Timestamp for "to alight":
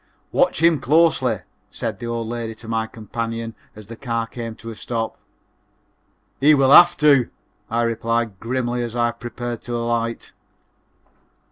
9.65-10.31